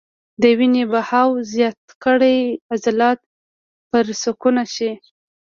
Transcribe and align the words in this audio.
د 0.41 0.43
وينې 0.57 0.83
بهاو 0.91 1.29
زيات 1.51 1.79
کړي 2.03 2.37
عضلات 2.71 3.19
پرسکونه 3.89 4.63
شي- 4.75 4.91